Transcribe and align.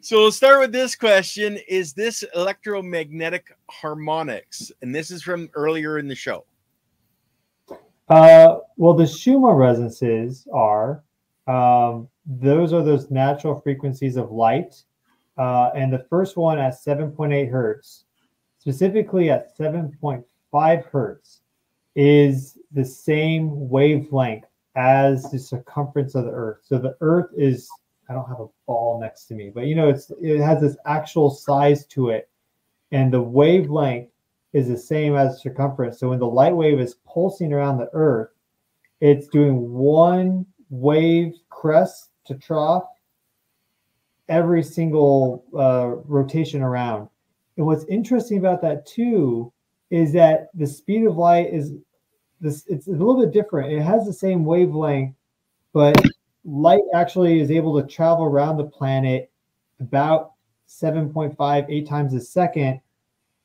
So 0.00 0.18
we'll 0.18 0.32
start 0.32 0.60
with 0.60 0.72
this 0.72 0.96
question: 0.96 1.58
Is 1.68 1.92
this 1.92 2.24
electromagnetic 2.34 3.56
harmonics? 3.70 4.72
And 4.82 4.94
this 4.94 5.10
is 5.10 5.22
from 5.22 5.48
earlier 5.54 5.98
in 5.98 6.08
the 6.08 6.14
show. 6.14 6.44
Uh, 8.08 8.58
well, 8.76 8.94
the 8.94 9.06
Schumann 9.06 9.54
resonances 9.54 10.46
are 10.52 11.04
um, 11.46 12.08
those 12.26 12.72
are 12.72 12.82
those 12.82 13.10
natural 13.10 13.60
frequencies 13.60 14.16
of 14.16 14.32
light, 14.32 14.74
uh, 15.38 15.70
and 15.74 15.92
the 15.92 16.06
first 16.10 16.36
one 16.36 16.58
at 16.58 16.74
7.8 16.74 17.50
hertz, 17.50 18.04
specifically 18.58 19.30
at 19.30 19.56
7.5 19.56 20.84
hertz, 20.86 21.42
is 21.94 22.58
the 22.72 22.84
same 22.84 23.68
wavelength 23.68 24.46
as 24.74 25.30
the 25.30 25.38
circumference 25.38 26.14
of 26.14 26.24
the 26.24 26.30
Earth. 26.30 26.58
So 26.62 26.78
the 26.78 26.96
Earth 27.00 27.30
is 27.36 27.68
I 28.08 28.14
don't 28.14 28.28
have 28.28 28.40
a 28.40 28.46
ball 28.66 29.00
next 29.00 29.24
to 29.26 29.34
me, 29.34 29.50
but 29.54 29.66
you 29.66 29.74
know 29.74 29.88
it's 29.88 30.10
it 30.20 30.40
has 30.40 30.60
this 30.60 30.76
actual 30.86 31.30
size 31.30 31.86
to 31.86 32.10
it, 32.10 32.28
and 32.92 33.12
the 33.12 33.20
wavelength 33.20 34.10
is 34.52 34.68
the 34.68 34.76
same 34.76 35.16
as 35.16 35.42
circumference. 35.42 35.98
So 35.98 36.10
when 36.10 36.18
the 36.18 36.26
light 36.26 36.54
wave 36.54 36.80
is 36.80 36.96
pulsing 37.06 37.52
around 37.52 37.78
the 37.78 37.90
Earth, 37.92 38.30
it's 39.00 39.28
doing 39.28 39.72
one 39.72 40.46
wave 40.70 41.34
crest 41.50 42.10
to 42.26 42.34
trough 42.34 42.84
every 44.28 44.62
single 44.62 45.44
uh, 45.56 45.96
rotation 46.04 46.62
around. 46.62 47.08
And 47.56 47.66
what's 47.66 47.84
interesting 47.84 48.38
about 48.38 48.62
that 48.62 48.86
too 48.86 49.52
is 49.90 50.12
that 50.12 50.48
the 50.54 50.66
speed 50.66 51.06
of 51.06 51.16
light 51.16 51.52
is 51.52 51.72
this 52.40 52.64
it's 52.66 52.86
a 52.86 52.90
little 52.90 53.20
bit 53.20 53.32
different. 53.32 53.72
It 53.72 53.82
has 53.82 54.04
the 54.04 54.12
same 54.12 54.44
wavelength, 54.44 55.14
but 55.72 55.96
light 56.46 56.82
actually 56.94 57.40
is 57.40 57.50
able 57.50 57.80
to 57.80 57.86
travel 57.86 58.24
around 58.24 58.56
the 58.56 58.64
planet 58.64 59.30
about 59.80 60.32
7.5, 60.68 61.66
eight 61.68 61.86
times 61.86 62.14
a 62.14 62.20
second 62.20 62.80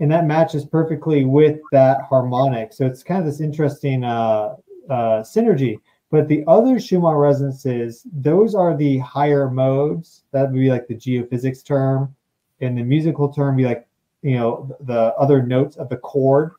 and 0.00 0.10
that 0.10 0.26
matches 0.26 0.64
perfectly 0.64 1.24
with 1.24 1.58
that 1.72 2.02
harmonic. 2.02 2.72
So 2.72 2.86
it's 2.86 3.02
kind 3.02 3.20
of 3.20 3.26
this 3.26 3.40
interesting 3.40 4.04
uh, 4.04 4.56
uh, 4.90 5.22
synergy. 5.22 5.78
But 6.10 6.28
the 6.28 6.44
other 6.46 6.78
Schumann 6.78 7.14
resonances, 7.14 8.06
those 8.12 8.54
are 8.54 8.76
the 8.76 8.98
higher 8.98 9.50
modes. 9.50 10.22
That 10.32 10.50
would 10.50 10.54
be 10.54 10.70
like 10.70 10.86
the 10.86 10.94
geophysics 10.94 11.64
term, 11.64 12.14
and 12.60 12.78
the 12.78 12.82
musical 12.82 13.32
term 13.32 13.56
be 13.56 13.64
like 13.64 13.88
you 14.22 14.36
know 14.36 14.76
the 14.80 15.14
other 15.16 15.42
notes 15.42 15.76
of 15.76 15.88
the 15.88 15.96
chord, 15.96 16.52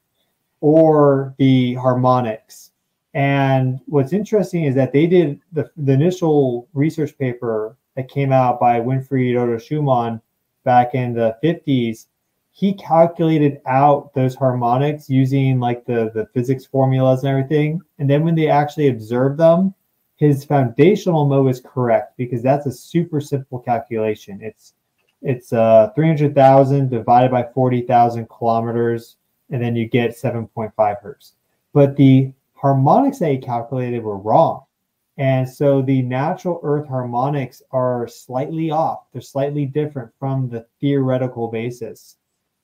or 0.59 1.33
the 1.37 1.75
harmonics. 1.75 2.71
And 3.17 3.79
what's 3.87 4.13
interesting 4.13 4.65
is 4.65 4.75
that 4.75 4.93
they 4.93 5.07
did 5.07 5.39
the, 5.51 5.71
the 5.75 5.93
initial 5.93 6.67
research 6.75 7.17
paper 7.17 7.75
that 7.95 8.09
came 8.09 8.31
out 8.31 8.59
by 8.59 8.79
Winfried 8.79 9.41
Otto 9.41 9.57
Schumann 9.57 10.21
back 10.63 10.93
in 10.93 11.13
the 11.13 11.35
50s 11.43 12.05
he 12.51 12.73
calculated 12.73 13.61
out 13.67 14.15
those 14.15 14.33
harmonics 14.33 15.11
using 15.11 15.59
like 15.59 15.85
the 15.85 16.09
the 16.15 16.27
physics 16.33 16.65
formulas 16.65 17.23
and 17.23 17.29
everything. 17.29 17.79
And 17.99 18.09
then 18.09 18.23
when 18.23 18.33
they 18.33 18.49
actually 18.49 18.87
observed 18.87 19.39
them 19.39 19.73
his 20.15 20.43
foundational 20.43 21.25
mo 21.27 21.47
is 21.47 21.61
correct 21.61 22.17
because 22.17 22.41
that's 22.41 22.65
a 22.65 22.71
super 22.71 23.21
simple 23.21 23.59
calculation. 23.59 24.39
It's 24.41 24.73
it's 25.21 25.53
uh 25.53 25.91
300,000 25.95 26.89
divided 26.89 27.31
by 27.31 27.47
40,000 27.53 28.27
kilometers 28.29 29.17
and 29.49 29.61
then 29.61 29.75
you 29.75 29.87
get 29.87 30.17
7.5 30.17 31.01
hertz. 31.01 31.33
But 31.73 31.95
the 31.95 32.31
harmonics 32.59 33.19
that 33.19 33.31
he 33.31 33.37
calculated 33.37 34.03
were 34.03 34.17
wrong 34.17 34.63
and 35.17 35.47
so 35.47 35.81
the 35.81 36.01
natural 36.03 36.59
earth 36.63 36.87
harmonics 36.87 37.61
are 37.71 38.07
slightly 38.07 38.71
off 38.71 39.05
they're 39.11 39.21
slightly 39.21 39.65
different 39.65 40.11
from 40.19 40.49
the 40.49 40.65
theoretical 40.79 41.47
basis 41.47 42.17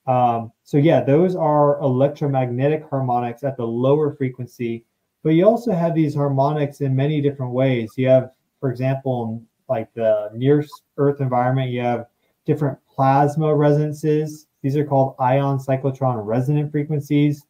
um, 0.06 0.52
so 0.64 0.76
yeah, 0.76 1.02
those 1.02 1.34
are 1.34 1.80
electromagnetic 1.80 2.84
harmonics 2.88 3.42
at 3.42 3.56
the 3.56 3.66
lower 3.66 4.14
frequency, 4.14 4.84
but 5.22 5.30
you 5.30 5.46
also 5.46 5.72
have 5.72 5.94
these 5.94 6.14
harmonics 6.14 6.80
in 6.80 6.94
many 6.94 7.20
different 7.20 7.52
ways. 7.52 7.92
You 7.96 8.08
have, 8.08 8.32
for 8.60 8.70
example, 8.70 9.42
like 9.68 9.92
the 9.94 10.30
near 10.34 10.64
Earth 10.98 11.20
environment, 11.20 11.70
you 11.70 11.80
have 11.80 12.06
different 12.44 12.78
plasma 12.86 13.54
resonances. 13.54 14.46
These 14.60 14.76
are 14.76 14.84
called 14.84 15.14
ion 15.18 15.58
cyclotron 15.58 16.24
resonant 16.24 16.70
frequencies. 16.70 17.46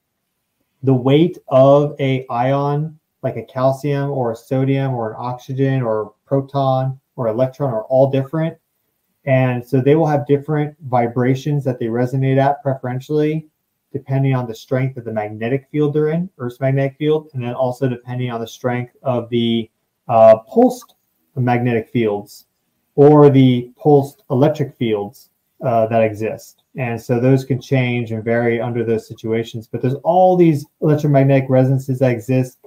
The 0.84 0.94
weight 0.94 1.38
of 1.48 1.96
a 1.98 2.26
ion, 2.28 2.98
like 3.22 3.36
a 3.36 3.42
calcium 3.42 4.10
or 4.10 4.32
a 4.32 4.36
sodium 4.36 4.92
or 4.92 5.10
an 5.10 5.16
oxygen 5.18 5.80
or 5.80 6.02
a 6.02 6.10
proton 6.26 7.00
or 7.16 7.28
electron, 7.28 7.72
are 7.72 7.84
all 7.84 8.10
different. 8.10 8.56
And 9.24 9.66
so 9.66 9.80
they 9.80 9.94
will 9.94 10.06
have 10.06 10.26
different 10.26 10.76
vibrations 10.82 11.64
that 11.64 11.78
they 11.78 11.86
resonate 11.86 12.36
at 12.36 12.62
preferentially, 12.62 13.48
depending 13.94 14.34
on 14.34 14.46
the 14.46 14.54
strength 14.54 14.98
of 14.98 15.06
the 15.06 15.12
magnetic 15.12 15.68
field 15.72 15.94
they're 15.94 16.08
in, 16.08 16.28
Earth's 16.36 16.60
magnetic 16.60 16.98
field, 16.98 17.30
and 17.32 17.42
then 17.42 17.54
also 17.54 17.88
depending 17.88 18.30
on 18.30 18.40
the 18.40 18.46
strength 18.46 18.94
of 19.02 19.30
the 19.30 19.70
uh, 20.08 20.36
pulsed 20.40 20.96
magnetic 21.34 21.88
fields 21.88 22.44
or 22.94 23.30
the 23.30 23.72
pulsed 23.78 24.22
electric 24.30 24.76
fields 24.76 25.30
uh, 25.64 25.86
that 25.86 26.02
exist. 26.02 26.63
And 26.76 27.00
so 27.00 27.20
those 27.20 27.44
can 27.44 27.60
change 27.60 28.10
and 28.10 28.24
vary 28.24 28.60
under 28.60 28.84
those 28.84 29.06
situations. 29.06 29.68
But 29.70 29.80
there's 29.80 29.94
all 30.02 30.36
these 30.36 30.66
electromagnetic 30.80 31.48
resonances 31.48 32.00
that 32.00 32.10
exist 32.10 32.58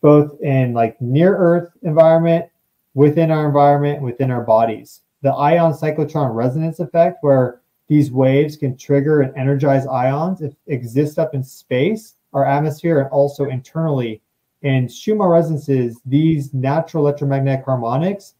both 0.00 0.40
in 0.42 0.74
like 0.74 1.00
near 1.00 1.36
Earth 1.36 1.72
environment, 1.82 2.46
within 2.94 3.30
our 3.30 3.46
environment, 3.46 4.00
within 4.00 4.30
our 4.30 4.44
bodies 4.44 5.02
the 5.22 5.32
ion 5.32 5.72
cyclotron 5.72 6.34
resonance 6.34 6.80
effect, 6.80 7.18
where 7.22 7.60
these 7.88 8.12
waves 8.12 8.56
can 8.56 8.76
trigger 8.76 9.22
and 9.22 9.36
energize 9.36 9.86
ions 9.86 10.42
if 10.42 10.54
exist 10.66 11.18
up 11.18 11.34
in 11.34 11.42
space, 11.42 12.14
our 12.32 12.44
atmosphere, 12.44 13.00
and 13.00 13.10
also 13.10 13.46
internally. 13.46 14.20
In 14.62 14.88
Schumann 14.88 15.28
resonances, 15.28 16.00
these 16.04 16.52
natural 16.52 17.04
electromagnetic 17.04 17.64
harmonics 17.64 18.34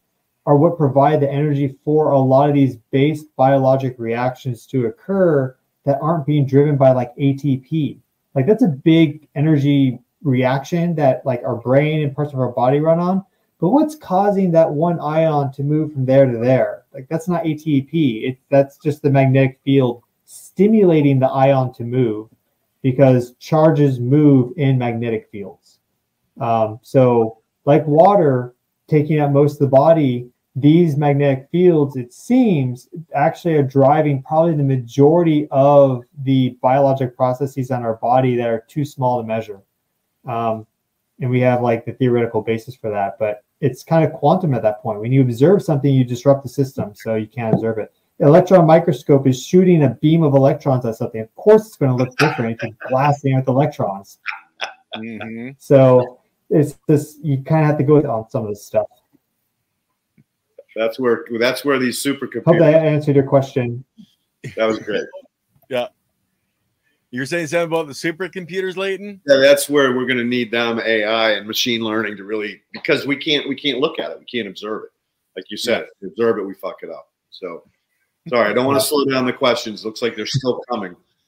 are 0.49 0.57
what 0.57 0.77
provide 0.77 1.19
the 1.19 1.29
energy 1.29 1.77
for 1.85 2.09
a 2.09 2.17
lot 2.17 2.49
of 2.49 2.55
these 2.55 2.77
base 2.89 3.23
biologic 3.37 3.93
reactions 3.99 4.65
to 4.65 4.87
occur 4.87 5.55
that 5.85 5.99
aren't 6.01 6.25
being 6.25 6.43
driven 6.43 6.75
by 6.75 6.89
like 6.89 7.15
ATP. 7.17 7.99
Like 8.33 8.47
that's 8.47 8.63
a 8.63 8.67
big 8.67 9.27
energy 9.35 9.99
reaction 10.23 10.95
that 10.95 11.23
like 11.23 11.43
our 11.45 11.57
brain 11.57 12.01
and 12.01 12.15
parts 12.15 12.33
of 12.33 12.39
our 12.39 12.51
body 12.51 12.79
run 12.79 12.99
on. 12.99 13.23
But 13.59 13.69
what's 13.69 13.93
causing 13.93 14.49
that 14.53 14.71
one 14.71 14.99
ion 14.99 15.51
to 15.51 15.61
move 15.61 15.93
from 15.93 16.07
there 16.07 16.25
to 16.25 16.39
there? 16.39 16.85
Like 16.95 17.07
that's 17.09 17.27
not 17.27 17.43
ATP. 17.43 18.23
It, 18.27 18.39
that's 18.49 18.79
just 18.79 19.03
the 19.03 19.11
magnetic 19.11 19.59
field 19.63 20.01
stimulating 20.25 21.19
the 21.19 21.27
ion 21.27 21.71
to 21.73 21.83
move 21.83 22.27
because 22.81 23.35
charges 23.35 23.99
move 23.99 24.53
in 24.57 24.79
magnetic 24.79 25.29
fields. 25.31 25.77
Um, 26.41 26.79
so, 26.81 27.37
like 27.65 27.85
water 27.85 28.55
taking 28.87 29.19
up 29.19 29.29
most 29.29 29.53
of 29.53 29.59
the 29.59 29.67
body, 29.67 30.27
these 30.55 30.97
magnetic 30.97 31.47
fields, 31.51 31.95
it 31.95 32.11
seems, 32.11 32.89
actually 33.13 33.55
are 33.55 33.63
driving 33.63 34.21
probably 34.23 34.55
the 34.55 34.63
majority 34.63 35.47
of 35.51 36.03
the 36.23 36.57
biologic 36.61 37.15
processes 37.15 37.71
on 37.71 37.83
our 37.83 37.95
body 37.95 38.35
that 38.35 38.49
are 38.49 38.65
too 38.67 38.83
small 38.83 39.21
to 39.21 39.27
measure. 39.27 39.61
Um, 40.25 40.65
and 41.21 41.29
we 41.29 41.39
have 41.41 41.61
like 41.61 41.85
the 41.85 41.93
theoretical 41.93 42.41
basis 42.41 42.75
for 42.75 42.89
that. 42.89 43.17
But 43.19 43.43
it's 43.61 43.83
kind 43.83 44.03
of 44.05 44.13
quantum 44.13 44.53
at 44.53 44.61
that 44.63 44.81
point. 44.81 44.99
When 44.99 45.11
you 45.11 45.21
observe 45.21 45.61
something, 45.61 45.93
you 45.93 46.03
disrupt 46.03 46.43
the 46.43 46.49
system, 46.49 46.93
so 46.95 47.15
you 47.15 47.27
can't 47.27 47.53
observe 47.53 47.77
it. 47.77 47.93
Electron 48.19 48.65
microscope 48.65 49.27
is 49.27 49.41
shooting 49.41 49.83
a 49.83 49.89
beam 49.89 50.23
of 50.23 50.33
electrons 50.33 50.85
at 50.85 50.95
something. 50.95 51.21
Of 51.21 51.33
course, 51.35 51.67
it's 51.67 51.77
going 51.77 51.97
to 51.97 52.03
look 52.03 52.15
different 52.17 52.57
if 52.57 52.63
you're 52.63 52.89
blasting 52.89 53.35
with 53.35 53.47
electrons. 53.47 54.19
Mm-hmm. 54.95 55.51
So 55.57 56.19
it's 56.49 56.77
this. 56.87 57.17
You 57.21 57.43
kind 57.43 57.61
of 57.63 57.67
have 57.67 57.77
to 57.77 57.83
go 57.83 57.97
on 57.97 58.29
some 58.29 58.43
of 58.43 58.49
this 58.49 58.65
stuff. 58.65 58.87
That's 60.75 60.99
where 60.99 61.25
that's 61.39 61.65
where 61.65 61.79
these 61.79 62.03
supercomputers. 62.03 62.45
Hope 62.45 62.59
that 62.59 62.85
answered 62.85 63.15
your 63.15 63.25
question. 63.25 63.83
That 64.55 64.65
was 64.65 64.79
great. 64.79 65.03
yeah. 65.69 65.87
You're 67.11 67.25
saying 67.25 67.47
something 67.47 67.67
about 67.67 67.87
the 67.87 67.93
supercomputers, 67.93 68.77
Leighton? 68.77 69.19
Yeah, 69.27 69.37
that's 69.37 69.67
where 69.67 69.95
we're 69.95 70.05
going 70.05 70.19
to 70.19 70.23
need 70.23 70.51
them 70.51 70.79
AI 70.79 71.31
and 71.31 71.47
machine 71.47 71.81
learning 71.81 72.17
to 72.17 72.23
really 72.23 72.61
because 72.71 73.07
we 73.07 73.15
can't 73.15 73.49
we 73.49 73.55
can't 73.55 73.79
look 73.79 73.99
at 73.99 74.11
it, 74.11 74.19
we 74.19 74.25
can't 74.25 74.47
observe 74.47 74.83
it. 74.83 74.89
Like 75.35 75.45
you 75.49 75.57
said, 75.57 75.87
yeah. 76.01 76.09
observe 76.09 76.37
it, 76.37 76.45
we 76.45 76.53
fuck 76.53 76.83
it 76.83 76.89
up. 76.89 77.09
So 77.31 77.63
sorry, 78.27 78.49
I 78.49 78.53
don't 78.53 78.65
want 78.65 78.79
to 78.79 78.85
slow 78.85 79.05
down 79.05 79.25
the 79.25 79.33
questions. 79.33 79.83
Looks 79.83 80.01
like 80.01 80.15
they're 80.15 80.27
still 80.27 80.61
coming. 80.69 80.95